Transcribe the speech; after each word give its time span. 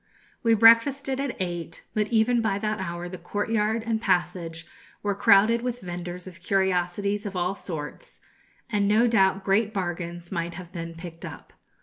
We 0.41 0.55
breakfasted 0.55 1.19
at 1.19 1.37
eight; 1.39 1.83
but 1.93 2.07
even 2.07 2.41
by 2.41 2.57
that 2.57 2.79
hour 2.79 3.07
the 3.07 3.19
courtyard 3.19 3.83
and 3.85 4.01
passage 4.01 4.65
were 5.03 5.13
crowded 5.13 5.61
with 5.61 5.81
vendors 5.81 6.25
of 6.25 6.39
curiosities 6.41 7.27
of 7.27 7.35
all 7.35 7.53
sorts, 7.53 8.19
and 8.67 8.87
no 8.87 9.05
doubt 9.05 9.43
great 9.43 9.75
bargains 9.75 10.31
might 10.31 10.55
have 10.55 10.71
been 10.71 10.95
picked 10.95 11.23
up. 11.23 11.53